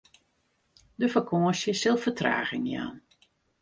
De 1.01 1.07
fakânsje 1.13 1.71
sil 1.79 1.97
fertraging 2.03 2.65
jaan. 2.73 2.95